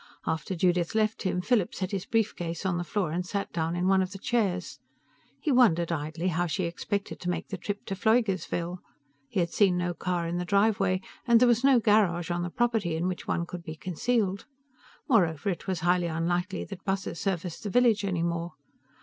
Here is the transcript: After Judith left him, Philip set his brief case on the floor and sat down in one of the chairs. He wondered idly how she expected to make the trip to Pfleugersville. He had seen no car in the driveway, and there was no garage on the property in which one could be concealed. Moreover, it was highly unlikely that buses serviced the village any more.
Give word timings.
After 0.25 0.55
Judith 0.55 0.95
left 0.95 1.21
him, 1.21 1.41
Philip 1.41 1.75
set 1.75 1.91
his 1.91 2.07
brief 2.07 2.35
case 2.35 2.65
on 2.65 2.77
the 2.79 2.83
floor 2.83 3.11
and 3.11 3.23
sat 3.23 3.53
down 3.53 3.75
in 3.75 3.87
one 3.87 4.01
of 4.01 4.13
the 4.13 4.17
chairs. 4.17 4.79
He 5.39 5.51
wondered 5.51 5.91
idly 5.91 6.29
how 6.29 6.47
she 6.47 6.63
expected 6.63 7.19
to 7.19 7.29
make 7.29 7.49
the 7.49 7.57
trip 7.57 7.85
to 7.85 7.93
Pfleugersville. 7.93 8.79
He 9.29 9.41
had 9.41 9.51
seen 9.53 9.77
no 9.77 9.93
car 9.93 10.25
in 10.25 10.39
the 10.39 10.43
driveway, 10.43 11.01
and 11.27 11.39
there 11.39 11.47
was 11.47 11.63
no 11.63 11.79
garage 11.79 12.31
on 12.31 12.41
the 12.41 12.49
property 12.49 12.95
in 12.95 13.07
which 13.07 13.27
one 13.27 13.45
could 13.45 13.61
be 13.63 13.75
concealed. 13.75 14.47
Moreover, 15.07 15.49
it 15.49 15.67
was 15.67 15.81
highly 15.81 16.07
unlikely 16.07 16.65
that 16.65 16.83
buses 16.83 17.19
serviced 17.19 17.61
the 17.61 17.69
village 17.69 18.03
any 18.03 18.23
more. 18.23 18.53